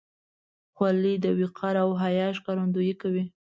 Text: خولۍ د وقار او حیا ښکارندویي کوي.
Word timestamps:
خولۍ 0.75 1.15
د 1.23 1.25
وقار 1.39 1.75
او 1.83 1.89
حیا 2.01 2.27
ښکارندویي 2.37 2.93
کوي. 3.01 3.23